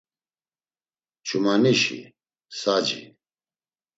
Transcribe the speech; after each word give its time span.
Ç̌umanişi… 1.25 1.99
Saci… 2.59 3.01